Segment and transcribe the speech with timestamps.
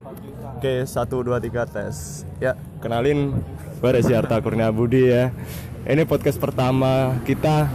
[0.00, 2.24] Oke, satu dua tiga tes.
[2.40, 3.36] Ya, kenalin
[3.84, 5.28] gue Resi Arta Kurnia Budi ya.
[5.84, 7.68] Ini podcast pertama kita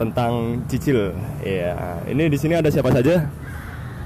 [0.00, 1.12] tentang cicil.
[1.44, 3.28] Iya, ini di sini ada siapa saja?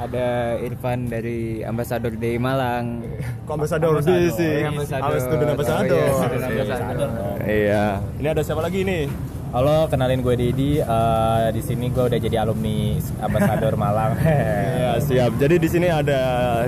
[0.03, 3.07] Ada Irfan dari Ambasador di Malang.
[3.47, 4.67] Kok ambasador di sih?
[4.67, 5.07] Iya, ambasador.
[5.47, 5.87] Ambasador.
[5.87, 7.09] iya, ambasador.
[7.47, 7.85] Iya.
[8.19, 9.07] Ini ada siapa lagi nih?
[9.55, 10.83] Halo, kenalin gue Didi.
[10.83, 14.19] Eh, di sini gue udah jadi alumni Ambasador Malang.
[14.19, 15.39] Iya, siap.
[15.39, 16.21] Jadi di sini ada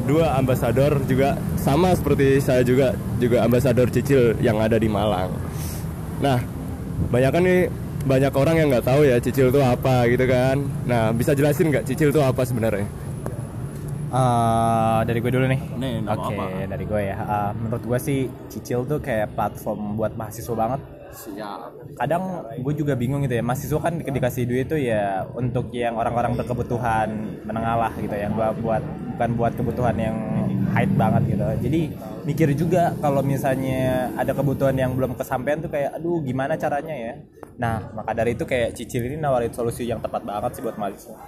[0.06, 5.34] dua ambasador juga sama seperti saya juga juga ambasador cicil yang ada di Malang.
[6.22, 6.38] Nah,
[7.10, 7.60] banyak kan nih
[8.06, 10.62] banyak orang yang nggak tahu ya cicil itu apa gitu kan.
[10.86, 12.86] Nah, bisa jelasin nggak cicil itu apa sebenarnya?
[14.08, 15.60] Eh, dari gue dulu nih.
[16.08, 16.64] Oke, apa?
[16.64, 17.16] dari gue ya.
[17.20, 20.80] Eh, menurut gue sih Cicil tuh kayak platform buat mahasiswa banget.
[21.12, 21.96] Siap.
[21.98, 23.44] Kadang gue juga bingung gitu ya.
[23.44, 27.08] Mahasiswa kan di- dikasih duit tuh ya untuk yang orang-orang berkebutuhan
[27.44, 28.28] menengah lah gitu ya.
[28.30, 28.82] Buat buat
[29.16, 30.16] bukan buat kebutuhan yang
[30.72, 31.44] height banget gitu.
[31.68, 31.80] Jadi
[32.28, 37.12] mikir juga kalau misalnya ada kebutuhan yang belum kesampaian tuh kayak aduh gimana caranya ya.
[37.58, 41.18] Nah, maka dari itu kayak Cicil ini nawarin solusi yang tepat banget sih buat mahasiswa.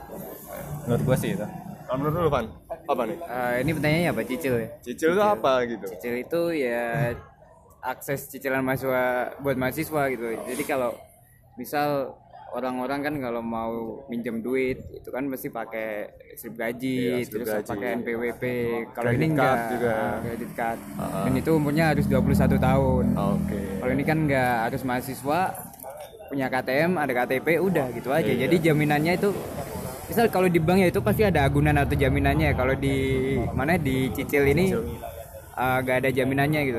[0.86, 1.46] Menurut gue sih itu.
[1.90, 3.18] Kalau menurut lu, Van, apa nih?
[3.18, 4.68] Eh, ini pertanyaannya apa cicil ya?
[4.78, 5.84] Cicil itu apa gitu?
[5.90, 7.18] Cicil itu ya
[7.83, 10.25] akses cicilan mahasiswa buat mahasiswa gitu.
[10.47, 10.92] Jadi kalau
[11.56, 12.17] misal
[12.50, 13.73] orang-orang kan kalau mau
[14.11, 17.70] minjem duit itu kan mesti pakai slip gaji, Iya, slip terus gaji.
[17.70, 18.42] pakai NPWP.
[18.91, 19.95] Kalau ini enggak juga.
[20.20, 20.81] credit card.
[20.98, 23.05] Dan itu umurnya harus 21 tahun.
[23.14, 23.61] Oke.
[23.78, 25.41] Kalau ini kan nggak harus mahasiswa
[26.27, 28.27] punya KTM, ada KTP, udah gitu aja.
[28.27, 28.47] Iya.
[28.47, 29.31] Jadi jaminannya itu
[30.11, 32.51] misal kalau di bank ya itu pasti ada agunan atau jaminannya.
[32.55, 32.95] Kalau di
[33.55, 34.75] mana di cicil ini
[35.54, 36.78] uh, nggak ada jaminannya gitu.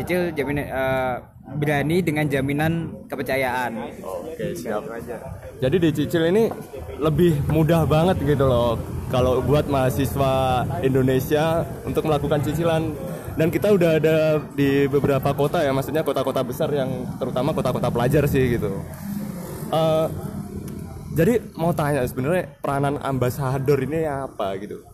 [0.00, 1.16] Cicil jaminan uh,
[1.58, 2.72] berani dengan jaminan
[3.10, 3.72] kepercayaan.
[4.00, 4.82] Oke, siap.
[5.60, 6.48] Jadi di cicil ini
[7.02, 8.78] lebih mudah banget gitu loh
[9.12, 12.96] kalau buat mahasiswa Indonesia untuk melakukan cicilan
[13.36, 14.16] dan kita udah ada
[14.56, 18.72] di beberapa kota ya, maksudnya kota-kota besar yang terutama kota-kota pelajar sih gitu.
[19.72, 20.06] Eh,
[21.12, 24.84] jadi mau tanya sebenarnya peranan ambasador ini apa gitu?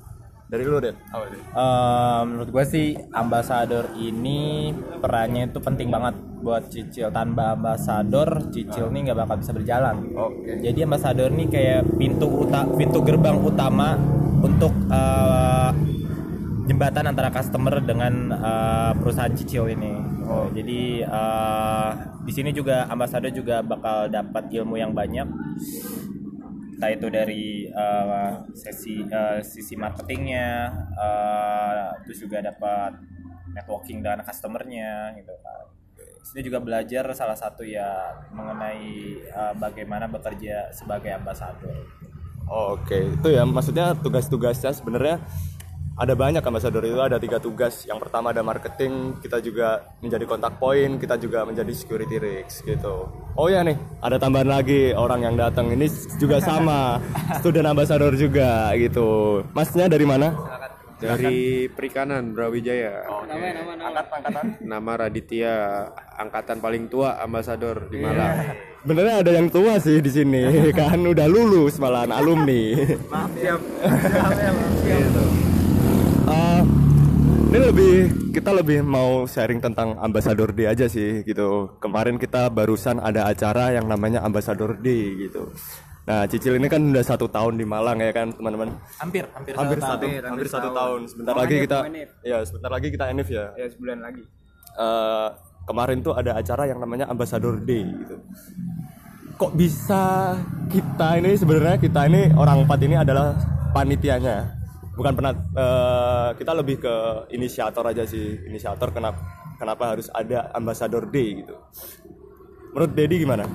[0.48, 0.96] Dari lu deh.
[0.96, 1.40] Deh?
[1.44, 8.88] Eh, menurut gue sih ambasador ini perannya itu penting banget buat Cicil tanpa ambasador Cicil
[8.88, 10.08] nih nggak bakal bisa berjalan.
[10.16, 10.64] Oke.
[10.64, 14.00] Jadi ambasador nih kayak pintu uta pintu gerbang utama
[14.40, 15.70] untuk eh,
[16.64, 19.92] jembatan antara customer dengan eh, perusahaan Cicil ini.
[20.28, 21.90] Jadi eh,
[22.24, 25.28] di sini juga ambasador juga bakal dapat ilmu yang banyak
[26.78, 32.94] entah itu dari uh, sesi uh, sisi marketingnya uh, terus juga dapat
[33.50, 35.66] networking dengan customernya gitu kan.
[36.22, 41.82] Sini juga belajar salah satu ya mengenai uh, bagaimana bekerja sebagai ambasador.
[42.46, 45.18] Oke, itu ya maksudnya tugas-tugasnya sebenarnya
[45.98, 47.82] ada banyak ambasador itu ada tiga tugas.
[47.82, 53.10] Yang pertama ada marketing, kita juga menjadi kontak point, kita juga menjadi security risk gitu.
[53.34, 55.90] Oh ya nih, ada tambahan lagi orang yang datang ini
[56.22, 57.02] juga sama,
[57.42, 59.42] student ambasador juga gitu.
[59.50, 60.38] Masnya dari mana?
[60.98, 63.06] Dari Perikanan Brawijaya.
[63.26, 64.00] Namanya nama nama.
[64.02, 64.44] Angkatan.
[64.66, 65.54] Nama Raditya,
[66.18, 68.54] angkatan paling tua ambasador di Malang.
[68.82, 70.42] Benernya ada yang tua sih di sini
[70.78, 72.82] kan udah lulus malahan alumni.
[73.10, 73.60] Maaf siap.
[73.86, 75.47] Eh,
[77.58, 77.94] ini lebih
[78.30, 81.74] kita lebih mau sharing tentang Ambassador Day aja sih gitu.
[81.82, 85.50] Kemarin kita barusan ada acara yang namanya Ambassador Day gitu.
[86.06, 88.78] Nah, Cicil ini kan udah satu tahun di Malang ya kan teman-teman.
[89.02, 90.22] hampir hampir Hampir satu satu, tahun.
[90.30, 91.00] hampir, satu tahun.
[91.10, 91.78] Sebentar Mau lagi Enif, kita,
[92.22, 93.44] ya sebentar lagi kita enif ya.
[93.58, 94.22] Ya sebulan lagi.
[94.78, 95.28] Eh,
[95.66, 98.22] kemarin tuh ada acara yang namanya Ambassador Day gitu.
[99.34, 100.02] Kok bisa
[100.70, 103.34] kita ini sebenarnya kita ini orang empat ini adalah
[103.74, 104.57] panitianya.
[104.98, 106.94] Bukan pernah eh, kita lebih ke
[107.30, 108.42] inisiator aja sih.
[108.50, 109.22] Inisiator kenapa
[109.62, 111.54] kenapa harus ada Ambassador Day gitu.
[112.74, 113.46] Menurut Dedi gimana?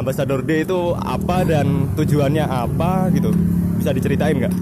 [0.00, 3.28] Ambassador Day itu apa dan tujuannya apa gitu?
[3.76, 4.54] Bisa diceritain nggak?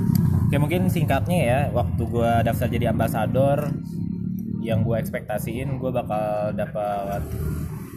[0.51, 3.71] Oke mungkin singkatnya ya waktu gua daftar jadi ambasador
[4.67, 7.23] yang gue ekspektasiin gue bakal dapat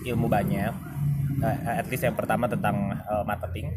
[0.05, 0.69] ilmu banyak
[1.39, 3.71] Eh, at least yang pertama tentang eh, marketing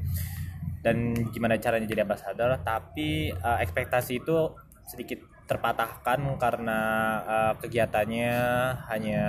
[0.83, 4.51] dan gimana caranya jadi ambasador tapi eh, ekspektasi itu
[4.87, 6.81] sedikit terpatahkan karena
[7.23, 8.35] eh, kegiatannya
[8.91, 9.23] hanya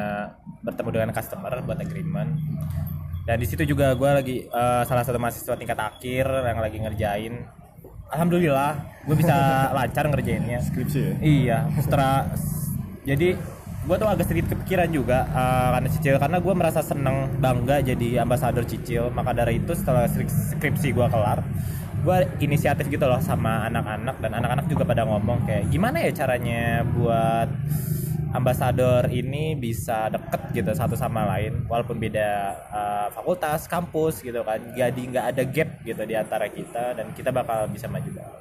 [0.66, 2.38] bertemu dengan customer buat agreement.
[3.24, 7.34] Dan di situ juga gue lagi eh, salah satu mahasiswa tingkat akhir yang lagi ngerjain.
[8.10, 9.38] Alhamdulillah gue bisa
[9.78, 10.60] lancar ngerjainnya.
[10.62, 11.14] Skripsi ya?
[11.22, 12.30] iya setelah
[13.04, 13.36] jadi
[13.84, 18.24] gue tuh agak sedikit kepikiran juga eh, karena cicil karena gue merasa seneng bangga jadi
[18.24, 19.12] ambasador cicil.
[19.12, 21.44] Maka dari itu setelah skri- skripsi gue kelar
[22.04, 26.84] gue inisiatif gitu loh sama anak-anak dan anak-anak juga pada ngomong kayak gimana ya caranya
[26.84, 27.48] buat
[28.36, 32.30] ambasador ini bisa deket gitu satu sama lain walaupun beda
[32.74, 34.60] uh, fakultas kampus gitu kan.
[34.76, 38.10] Jadi nggak ada gap gitu di antara kita dan kita bakal bisa maju.
[38.12, 38.33] bareng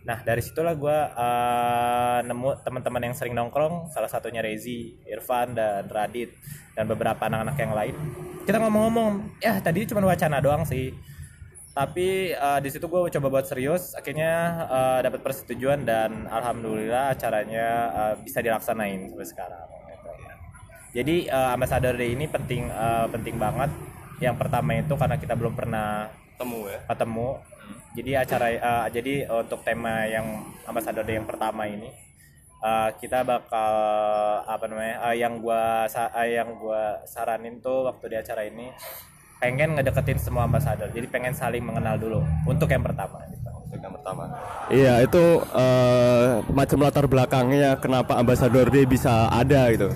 [0.00, 5.84] nah dari situlah gue uh, nemu teman-teman yang sering nongkrong salah satunya Rezi, Irfan dan
[5.92, 6.32] Radit
[6.72, 7.94] dan beberapa anak-anak yang lain.
[8.48, 10.92] Kita ngomong-ngomong ya tadi cuma wacana doang sih.
[11.70, 17.66] Tapi uh, di situ gue coba buat serius akhirnya uh, dapat persetujuan dan alhamdulillah acaranya
[17.94, 20.10] uh, bisa dilaksanain sampai sekarang gitu.
[20.90, 23.70] jadi uh, ambassador day ini penting uh, penting banget.
[24.20, 26.10] Yang pertama itu karena kita belum pernah
[26.40, 26.80] temu ya?
[26.88, 27.28] ketemu
[27.96, 31.90] jadi acara uh, jadi untuk tema yang ambassador day yang pertama ini
[32.62, 33.74] uh, kita bakal
[34.46, 38.70] apa namanya uh, yang gua sa- uh, yang gua saranin tuh waktu di acara ini
[39.40, 43.48] pengen ngedeketin semua ambasador jadi pengen saling mengenal dulu untuk yang pertama gitu.
[43.70, 44.24] Untuk yang pertama.
[44.66, 49.94] Iya itu eh, macam latar belakangnya kenapa ambasador day bisa ada gitu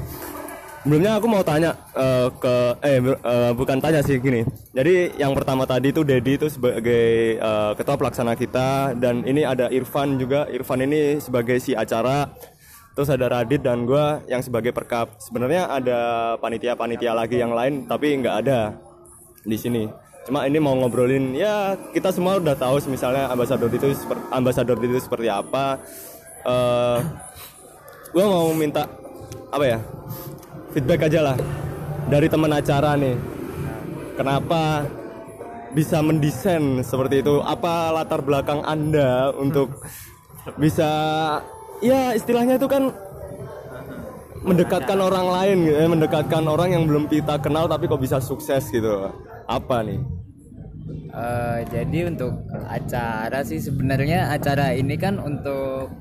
[0.84, 2.54] sebelumnya aku mau tanya eh, ke
[2.84, 4.44] eh eh, bukan tanya sih gini
[4.76, 9.72] jadi yang pertama tadi itu Dedi itu sebagai eh, ketua pelaksana kita dan ini ada
[9.72, 12.28] Irfan juga Irfan ini sebagai si acara
[12.94, 16.00] terus ada Radit dan gua yang sebagai perkap sebenarnya ada
[16.38, 18.78] panitia-panitia lagi yang lain tapi nggak ada
[19.42, 19.84] di sini.
[20.24, 23.92] Cuma ini mau ngobrolin ya kita semua udah tahu misalnya ambasador itu
[24.32, 25.82] ambasador itu seperti apa.
[26.46, 26.98] Eh
[28.14, 28.86] gua mau minta
[29.50, 29.78] apa ya?
[30.74, 31.36] Feedback aja lah
[32.10, 33.14] dari teman acara nih.
[34.18, 34.82] Kenapa
[35.70, 37.38] bisa mendesain seperti itu?
[37.42, 39.78] Apa latar belakang Anda untuk
[40.58, 40.90] bisa
[41.78, 42.90] ya istilahnya itu kan
[44.44, 48.68] mendekatkan orang lain gitu, eh, mendekatkan orang yang belum kita kenal tapi kok bisa sukses
[48.68, 49.08] gitu
[49.48, 50.04] apa nih
[51.14, 55.94] Eh, jadi untuk acara sih sebenarnya acara ini kan untuk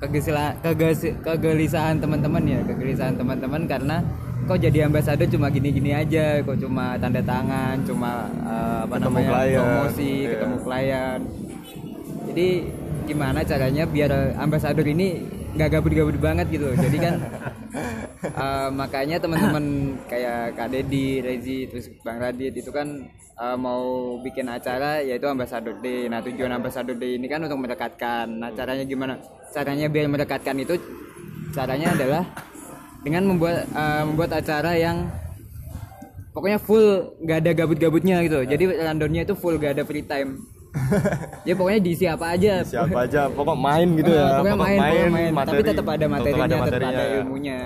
[0.00, 4.00] kegesila, kegesi- kegelisahan teman-teman ya kegelisahan teman-teman karena
[4.48, 9.30] kok jadi ambasador cuma gini-gini aja kok cuma tanda tangan cuma eh, apa Ketemu namanya
[9.30, 10.30] klien, promosi iya.
[10.32, 11.18] ketemu klien
[12.32, 12.48] jadi
[13.04, 14.10] gimana caranya biar
[14.40, 15.08] ambasador ini
[15.56, 17.14] nggak gabut-gabut banget gitu jadi kan
[18.44, 23.06] eh, makanya teman-teman kayak Kak Dedi, Rezi, terus Bang Radit itu kan
[23.40, 26.10] eh, mau bikin acara yaitu Ambassador Day.
[26.10, 28.26] Nah tujuan Ambassador Day ini kan untuk mendekatkan.
[28.28, 29.14] Nah caranya gimana?
[29.50, 30.74] Caranya biar mendekatkan itu
[31.50, 32.22] caranya adalah
[33.00, 35.08] dengan membuat eh, membuat acara yang
[36.30, 38.44] pokoknya full nggak ada gabut-gabutnya gitu.
[38.44, 40.59] Jadi randonnya itu full gak ada free time.
[41.48, 42.62] ya pokoknya diisi apa aja.
[42.62, 45.30] siapa aja pokok main gitu ya Eh, pokoknya Pokok main, main.
[45.32, 45.50] materi.
[45.50, 47.04] tapi tetap ada materinya, tetap ada materinya.
[47.18, 47.60] ilmunya.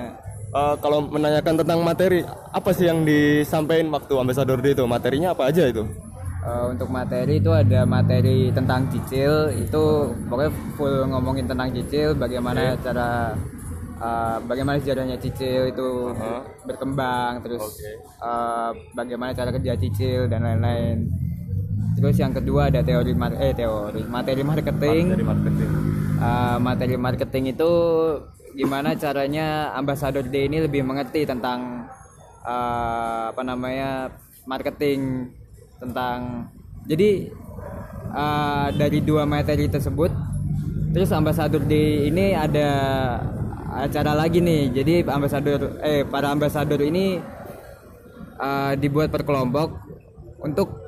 [0.50, 2.18] Eh, kalau menanyakan tentang materi
[2.48, 5.84] apa sih yang disampaikan waktu ambasador day itu materinya apa aja itu
[6.40, 9.82] Eh, untuk materi itu ada materi tentang cicil itu
[10.28, 13.32] pokoknya full ngomongin tentang cicil bagaimana cara
[13.96, 15.88] eh, bagaimana sejarahnya cicil itu
[16.62, 17.64] berkembang terus
[18.20, 21.08] eh, bagaimana cara kerja cicil dan lain-lain
[21.94, 25.02] terus yang kedua ada teori mar eh teori materi marketing.
[25.14, 25.70] Dari marketing.
[26.20, 27.70] Uh, materi marketing itu
[28.54, 31.90] gimana caranya Ambassador Day ini lebih mengerti tentang
[32.46, 34.14] uh, apa namanya
[34.46, 35.32] marketing
[35.82, 36.48] tentang
[36.86, 37.34] jadi
[38.14, 40.14] uh, dari dua materi tersebut
[40.94, 42.70] terus Ambassador Day ini ada
[43.74, 44.70] acara lagi nih.
[44.70, 47.18] Jadi Ambassador eh para Ambassador ini
[48.38, 49.82] uh, dibuat per kelompok
[50.38, 50.83] untuk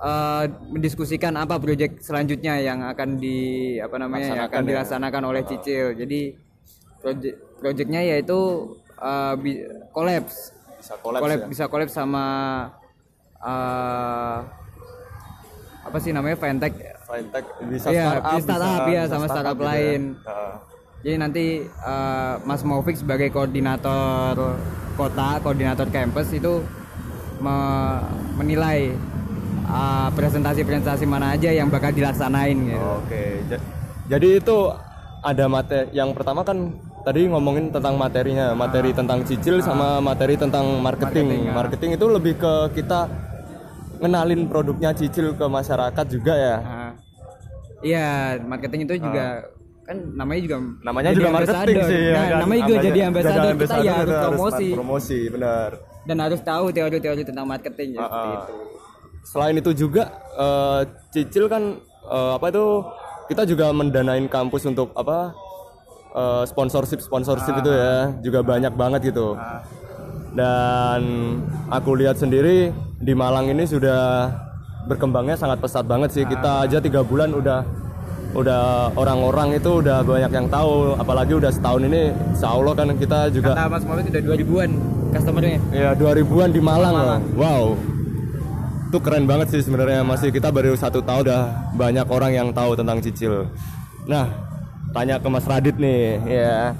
[0.00, 5.94] uh, mendiskusikan apa proyek selanjutnya yang akan di apa namanya yang akan dilaksanakan oleh Cicil.
[5.94, 6.34] Jadi
[7.00, 8.36] proyek proyeknya yaitu
[8.98, 10.56] uh, bi- collabs.
[10.80, 12.24] bisa Collab ya bisa sama
[13.44, 14.38] uh,
[15.80, 16.72] apa sih namanya fintech
[17.04, 19.68] fintech bisa Iya, startup bisa startup, iya, sama startup gitu ya.
[19.68, 20.02] lain.
[20.24, 20.54] Heeh.
[21.00, 21.46] Jadi nanti
[21.80, 24.36] uh, Mas Maufik sebagai koordinator
[24.96, 26.60] kota, koordinator kampus itu
[27.40, 28.04] me-
[28.36, 28.92] menilai
[29.70, 32.82] uh, presentasi-presentasi mana aja yang bakal dilaksanain gitu.
[32.98, 33.62] Oke, ja-
[34.10, 34.56] jadi itu
[35.20, 40.66] ada materi yang pertama kan tadi ngomongin tentang materinya, materi tentang cicil sama materi tentang
[40.80, 41.46] marketing.
[41.46, 43.06] Marketing, Marketing, itu lebih ke kita
[44.00, 46.56] ngenalin produknya cicil ke masyarakat juga ya.
[46.58, 46.92] Nah,
[47.80, 48.08] iya,
[48.40, 49.44] marketing itu juga
[49.84, 51.90] kan namanya juga Namanya juga marketing ambassador.
[51.90, 52.38] sih ya Nah, kan.
[52.40, 55.70] namanya juga jadi ambassador, kita ambassador ya harus promosi promosi, benar.
[56.00, 58.54] dan harus tahu teori-teori tentang marketing ya, seperti Ah, itu.
[59.24, 60.80] Selain itu juga eh,
[61.12, 62.66] cicil kan eh, apa itu
[63.30, 65.30] kita juga mendanain kampus untuk apa
[66.16, 69.36] eh, sponsorship sponsorship itu ya juga banyak banget gitu.
[70.30, 71.02] Dan
[71.70, 72.70] aku lihat sendiri
[73.02, 74.30] di Malang ini sudah
[74.86, 76.24] berkembangnya sangat pesat banget sih.
[76.24, 77.66] Kita aja tiga bulan udah
[78.30, 80.94] udah orang-orang itu udah banyak yang tahu.
[80.94, 84.70] Apalagi udah setahun ini, insya Allah kan kita juga Kata Mas Muhammad udah 2000-an
[85.10, 85.58] customernya.
[85.74, 87.20] ya 2000-an di Malang loh.
[87.34, 87.62] Wow.
[88.90, 90.02] Itu keren banget sih sebenarnya.
[90.02, 91.42] Masih kita baru satu tahun udah
[91.78, 93.46] banyak orang yang tahu tentang cicil.
[94.10, 94.26] Nah,
[94.90, 96.74] tanya ke Mas Radit nih, ya.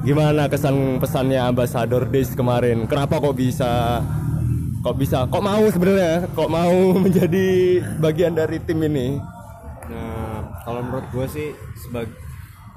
[0.00, 2.88] Gimana kesan pesannya Ambassador Days kemarin?
[2.88, 4.00] Kenapa kok bisa
[4.80, 6.72] kok bisa kok mau sebenarnya kok mau
[7.04, 7.48] menjadi
[8.00, 9.20] bagian dari tim ini?
[9.92, 12.16] Nah, kalau menurut gue sih sebagai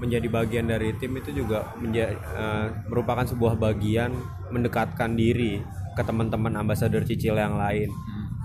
[0.04, 4.12] menjadi bagian dari tim itu juga menja- eh, merupakan sebuah bagian
[4.52, 5.64] mendekatkan diri
[5.96, 7.88] ke teman-teman ambasador cicil yang lain.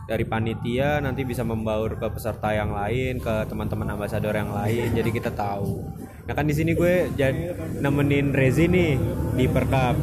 [0.09, 4.97] Dari panitia nanti bisa membaur ke peserta yang lain, ke teman-teman ambasador yang lain.
[4.97, 5.85] Jadi kita tahu.
[6.25, 8.97] Nah kan di sini gue jadi nemenin Rezi nih
[9.37, 10.01] di Perkap.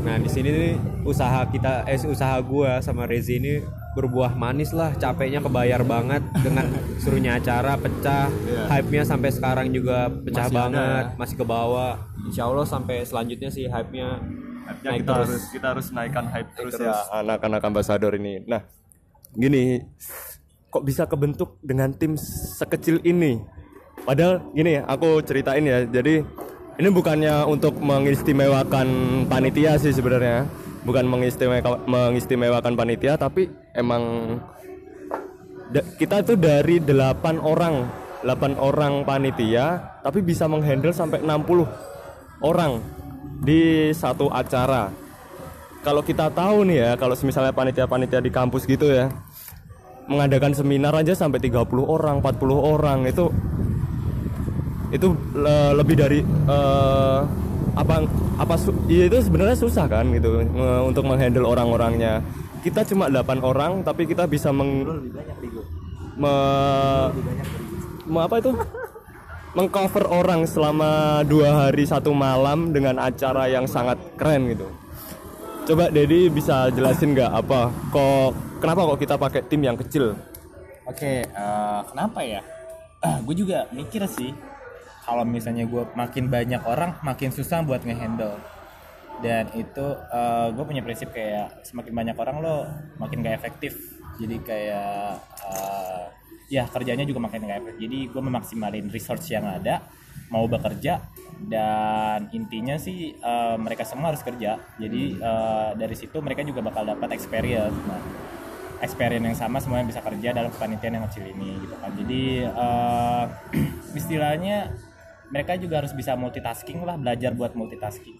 [0.00, 0.72] Nah di sini nih
[1.04, 3.60] usaha kita, eh usaha gue sama Rezi ini
[3.92, 4.96] berbuah manis lah.
[4.96, 8.32] Capeknya kebayar banget dengan serunya acara pecah,
[8.72, 11.16] hype-nya sampai sekarang juga pecah Masih ada banget, ya?
[11.20, 11.94] masih ke bawah.
[12.24, 14.16] Insya Allah sampai selanjutnya sih hype-nya
[14.80, 15.28] naik kita terus.
[15.28, 18.46] harus kita harus naikkan hype terus, ya anak-anak ambasador ini.
[18.46, 18.62] Nah,
[19.34, 19.82] gini
[20.70, 23.42] kok bisa kebentuk dengan tim sekecil ini?
[24.06, 25.84] Padahal gini aku ceritain ya.
[25.86, 26.22] Jadi
[26.80, 28.88] ini bukannya untuk mengistimewakan
[29.28, 30.48] panitia sih sebenarnya.
[30.80, 34.36] Bukan mengistimewakan mengistimewakan panitia tapi emang
[35.70, 37.86] kita tuh dari 8 orang
[38.26, 41.68] 8 orang panitia tapi bisa menghandle sampai 60
[42.42, 42.80] orang
[43.40, 44.92] di satu acara
[45.80, 49.08] kalau kita tahu nih ya kalau misalnya panitia-panitia di kampus gitu ya
[50.10, 53.30] mengadakan seminar aja sampai 30 orang 40 orang itu
[54.90, 55.08] itu
[55.38, 57.18] le- lebih dari eh,
[57.78, 58.02] apa
[58.42, 58.54] apa
[58.90, 60.42] ya itu sebenarnya susah kan gitu
[60.82, 62.18] untuk menghandle orang-orangnya.
[62.60, 64.84] Kita cuma 8 orang tapi kita bisa meng
[66.18, 66.34] me,
[68.10, 68.52] me- apa itu?
[69.50, 74.66] Mengcover orang selama dua hari satu malam dengan acara yang sangat keren gitu
[75.70, 80.18] coba Dedi bisa jelasin nggak apa kok kenapa kok kita pakai tim yang kecil
[80.90, 82.42] Oke, eh, kenapa ya?
[83.26, 84.34] gue juga mikir sih,
[85.06, 88.34] kalau misalnya gue makin banyak orang, makin susah buat ngehandle.
[89.22, 89.86] Dan itu
[90.56, 92.66] gue punya prinsip kayak semakin banyak orang lo
[92.98, 93.78] makin gak efektif.
[94.18, 96.04] Jadi kayak eh,
[96.50, 97.80] ya kerjanya juga makin gak efektif.
[97.86, 99.86] Jadi gue memaksimalin resource yang ada,
[100.30, 101.02] mau bekerja
[101.46, 104.60] dan intinya sih eh, mereka semua harus kerja.
[104.78, 107.76] Jadi eh, dari situ mereka juga bakal dapat experience.
[107.84, 108.00] Nah,
[108.80, 111.90] experience yang sama semuanya bisa kerja dalam kepanitiaan yang kecil ini gitu kan.
[111.98, 113.24] Jadi eh,
[114.00, 114.72] istilahnya
[115.30, 118.18] mereka juga harus bisa multitasking lah belajar buat multitasking.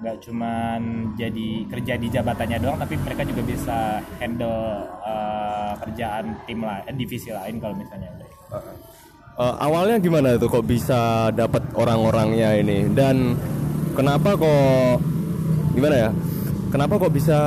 [0.00, 0.80] Nggak cuman
[1.16, 7.28] jadi kerja di jabatannya doang tapi mereka juga bisa handle eh, kerjaan tim lain divisi
[7.28, 8.08] lain kalau misalnya.
[8.14, 8.26] Ada
[9.34, 12.86] Eh, awalnya gimana tuh kok bisa dapat orang-orangnya ini?
[12.94, 13.34] Dan
[13.98, 15.02] kenapa kok
[15.74, 16.10] gimana ya?
[16.70, 17.38] Kenapa kok bisa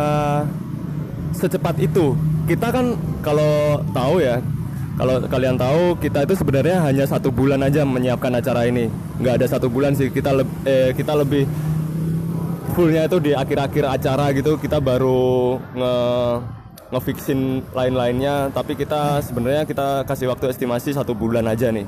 [1.32, 2.12] secepat itu?
[2.44, 2.92] Kita kan
[3.24, 4.44] kalau tahu ya
[5.00, 8.92] kalau kalian tahu kita itu sebenarnya hanya satu bulan aja menyiapkan acara ini.
[9.24, 11.48] Nggak ada satu bulan sih kita leb- eh, kita lebih
[12.76, 15.96] fullnya itu di akhir-akhir acara gitu kita baru nge
[16.92, 21.84] ngefixin lain-lainnya tapi kita sebenarnya kita kasih waktu estimasi satu bulan aja nih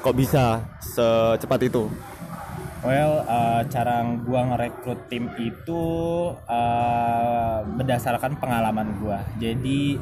[0.00, 1.86] kok bisa secepat itu
[2.80, 5.82] Well, uh, cara gua ngerekrut tim itu
[6.32, 9.20] uh, berdasarkan pengalaman gua.
[9.36, 10.00] Jadi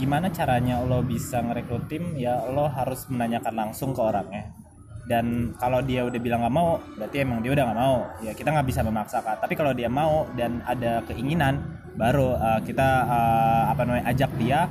[0.00, 2.16] gimana caranya lo bisa ngerekrut tim?
[2.16, 4.61] Ya lo harus menanyakan langsung ke orangnya.
[5.02, 7.96] Dan kalau dia udah bilang nggak mau, berarti emang dia udah nggak mau.
[8.22, 9.36] Ya kita nggak bisa memaksakan.
[9.42, 14.70] Tapi kalau dia mau dan ada keinginan, baru uh, kita uh, apa namanya ajak dia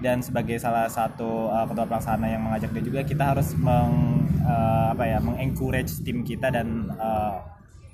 [0.00, 4.92] dan sebagai salah satu uh, ketua pelaksana yang mengajak dia juga kita harus meng uh,
[4.92, 7.40] apa ya mengencourage tim kita dan uh,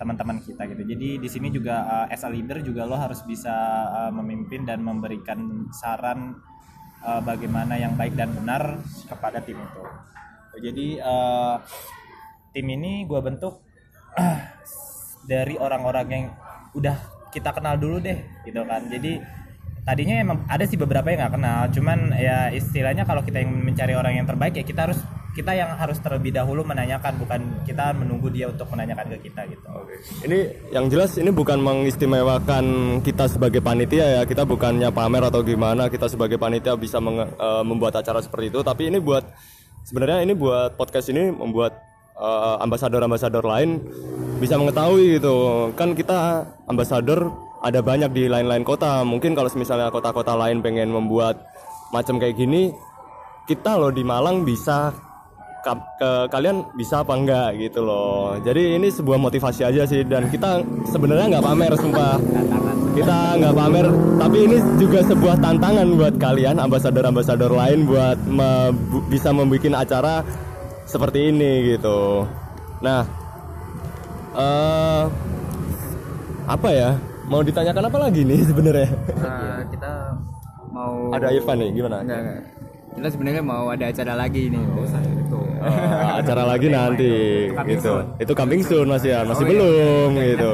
[0.03, 3.55] teman-teman kita gitu jadi di sini juga uh, as a leader juga lo harus bisa
[3.87, 6.43] uh, memimpin dan memberikan saran
[7.07, 9.83] uh, bagaimana yang baik dan benar kepada tim itu
[10.61, 11.57] jadi uh,
[12.53, 13.65] tim ini gue bentuk
[15.31, 16.25] dari orang-orang yang
[16.77, 16.97] udah
[17.33, 18.85] kita kenal dulu deh gitu kan.
[18.93, 19.17] Jadi
[19.83, 23.99] tadinya emang ada sih beberapa yang nggak kenal cuman ya istilahnya kalau kita yang mencari
[23.99, 28.29] orang yang terbaik ya kita harus kita yang harus terlebih dahulu menanyakan bukan kita menunggu
[28.29, 29.65] dia untuk menanyakan ke kita gitu.
[30.29, 30.39] Ini
[30.77, 32.65] yang jelas ini bukan mengistimewakan
[33.01, 34.23] kita sebagai panitia ya.
[34.29, 38.61] Kita bukannya pamer atau gimana kita sebagai panitia bisa eh, membuat acara seperti itu.
[38.61, 39.25] Tapi ini buat
[39.87, 41.77] sebenarnya ini buat podcast ini membuat
[42.17, 43.83] eh, ambasador-ambasador lain
[44.39, 45.71] bisa mengetahui gitu.
[45.79, 47.31] Kan kita ambasador
[47.63, 49.07] ada banyak di lain-lain kota.
[49.07, 51.47] Mungkin kalau misalnya kota-kota lain pengen membuat
[51.95, 52.75] macam kayak gini
[53.47, 54.95] kita loh di Malang bisa
[55.63, 58.39] ka- ke kalian bisa apa enggak gitu loh.
[58.43, 60.03] Jadi ini sebuah motivasi aja sih.
[60.03, 62.19] Dan kita sebenarnya nggak pamer sumpah
[62.93, 63.87] kita nggak pamer
[64.21, 68.73] tapi ini juga sebuah tantangan buat kalian ambasador-ambasador lain buat me-
[69.09, 70.21] bisa membuat acara
[70.85, 72.29] seperti ini gitu.
[72.85, 73.03] Nah
[74.37, 75.03] eh
[76.45, 76.91] apa ya?
[77.31, 78.89] Mau ditanyakan apa lagi nih sebenarnya?
[79.09, 79.93] Eh, kita
[80.69, 82.05] mau ada Irfan nih gimana?
[82.05, 82.41] Enggak enggak.
[82.93, 84.65] Kita sebenarnya mau ada acara lagi nih.
[84.69, 84.85] Oh,
[86.19, 87.13] acara lagi nanti
[87.71, 87.95] gitu.
[88.19, 89.21] itu coming soon masih ya.
[89.25, 90.51] Masih belum gitu.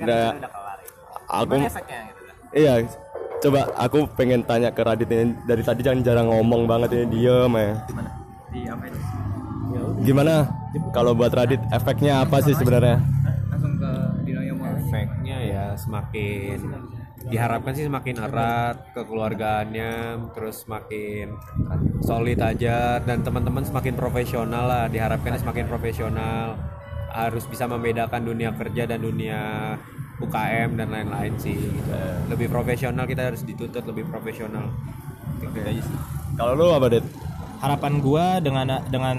[0.00, 0.32] Udah
[1.30, 1.54] aku
[2.50, 2.82] iya
[3.40, 7.52] coba aku pengen tanya ke Radit ini dari tadi jangan jarang ngomong banget ini diem
[7.56, 7.70] ya.
[10.04, 10.44] Gimana?
[10.92, 13.00] Kalau buat Radit efeknya apa sih sebenarnya?
[13.48, 13.92] Langsung ke
[14.90, 16.58] efeknya ya semakin
[17.20, 19.92] diharapkan sih semakin erat kekeluargaannya
[20.32, 21.36] terus semakin
[22.00, 26.56] solid aja dan teman-teman semakin profesional lah diharapkan semakin profesional
[27.12, 29.76] harus bisa membedakan dunia kerja dan dunia
[30.20, 31.96] UKM dan lain-lain sih gitu.
[32.28, 34.68] lebih profesional kita harus dituntut lebih profesional
[35.40, 35.96] Gitu aja sih.
[36.36, 37.06] kalau lu apa Dit?
[37.60, 39.18] harapan gua dengan dengan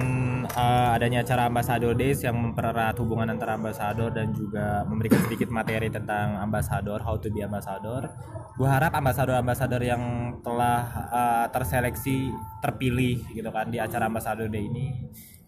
[0.50, 5.94] uh, adanya acara Ambassador Days yang mempererat hubungan antara ambassador dan juga memberikan sedikit materi
[5.94, 8.10] tentang ambassador, how to be ambassador.
[8.58, 10.02] Gua harap ambassador-ambassador yang
[10.42, 10.82] telah
[11.14, 12.34] uh, terseleksi
[12.66, 14.90] terpilih gitu kan di acara Ambassador Day ini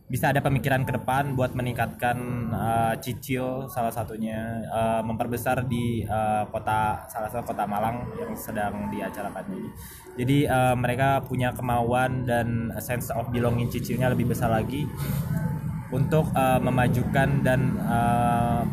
[0.03, 2.17] bisa ada pemikiran ke depan buat meningkatkan
[2.51, 8.91] uh, cicil salah satunya uh, memperbesar di uh, kota salah satu kota Malang yang sedang
[8.91, 9.69] diacarakan ini.
[10.19, 14.85] Jadi uh, mereka punya kemauan dan sense of belonging cicilnya lebih besar lagi
[15.89, 18.67] untuk uh, memajukan dan uh,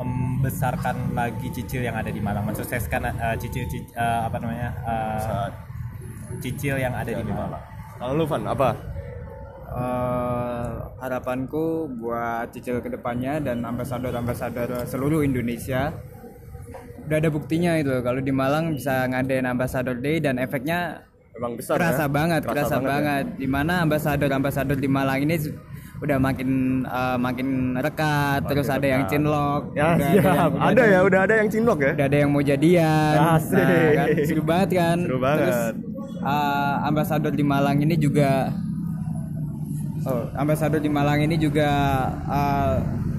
[0.00, 5.46] membesarkan lagi cicil yang ada di Malang, mensukseskan uh, cicil, cic- uh, apa namanya uh,
[6.40, 7.60] cicil yang ada di Malang.
[8.00, 8.89] kalau lu Van apa
[9.70, 10.66] Eh,
[10.98, 11.64] harapanku
[11.96, 15.94] buat cicil ke depannya dan ambasador-ambasador seluruh Indonesia
[17.06, 21.78] udah ada buktinya itu kalau di Malang bisa ngadain Ambassador Day dan efeknya memang besar
[21.78, 22.10] kerasa ya?
[22.10, 23.36] banget Kerasa kerasa banget banget, ya?
[23.38, 25.34] di mana ambasador-ambasador di Malang ini
[26.00, 26.50] udah makin
[26.82, 31.34] eh, makin rekat terus ada yang cinlok ya udah siap yang- ada ya udah ada
[31.36, 33.54] yang cinlok ya udah ada yang mau jadian Asik.
[33.54, 35.38] nah, kan seru banget kan Seru banget.
[35.38, 35.58] terus
[36.20, 38.50] uh, ambasador di Malang ini juga
[40.06, 41.68] oh, ambasador di Malang ini juga
[42.28, 42.76] uh,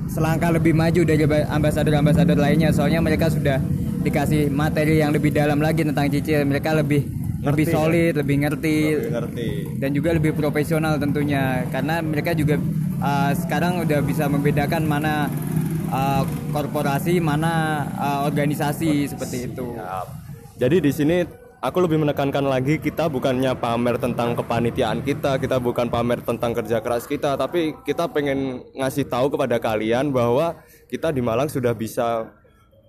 [0.09, 2.69] selangkah lebih maju dari ba- ambasador-ambasador lainnya.
[2.73, 3.61] Soalnya mereka sudah
[4.01, 6.45] dikasih materi yang lebih dalam lagi tentang cicil.
[6.45, 7.05] Mereka lebih
[7.41, 8.77] lebih Ngerti, solid lebih ngerti.
[9.09, 9.49] Ngerti.
[9.81, 11.65] Dan juga lebih profesional tentunya.
[11.73, 12.61] Karena mereka juga
[13.01, 15.25] uh, sekarang udah bisa membedakan mana
[15.89, 19.73] uh, korporasi mana uh, organisasi seperti itu.
[20.61, 21.17] Jadi di sini
[21.61, 26.81] aku lebih menekankan lagi kita bukannya pamer tentang kepanitiaan kita, kita bukan pamer tentang kerja
[26.81, 30.57] keras kita, tapi kita pengen ngasih tahu kepada kalian bahwa
[30.89, 32.33] kita di Malang sudah bisa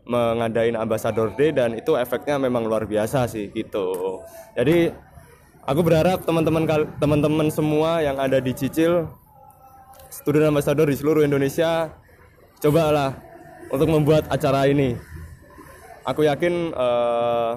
[0.08, 4.18] mengadain Ambassador Day dan itu efeknya memang luar biasa sih gitu.
[4.56, 4.90] Jadi
[5.68, 6.66] aku berharap teman-teman
[6.98, 9.06] teman-teman semua yang ada di Cicil
[10.11, 11.88] student ambassador di seluruh Indonesia
[12.61, 13.16] cobalah
[13.72, 14.92] untuk membuat acara ini
[16.04, 17.52] aku yakin eh,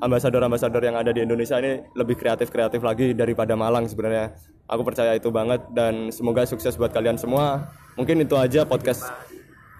[0.00, 4.32] ambasador-ambasador yang ada di Indonesia ini lebih kreatif-kreatif lagi daripada Malang sebenarnya.
[4.66, 7.68] Aku percaya itu banget dan semoga sukses buat kalian semua.
[8.00, 9.04] Mungkin itu aja podcast.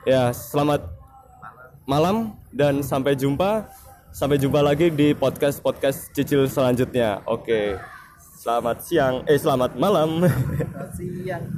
[0.04, 0.84] Ya, selamat
[1.88, 3.66] malam dan sampai jumpa.
[4.10, 7.22] Sampai jumpa lagi di podcast-podcast cicil selanjutnya.
[7.30, 7.78] Oke.
[8.40, 10.24] Selamat siang, eh selamat malam.